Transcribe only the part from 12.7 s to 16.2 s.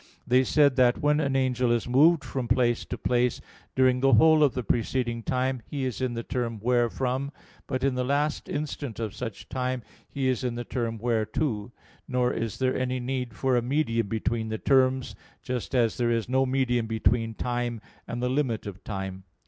any need for a medium between the terms, just as there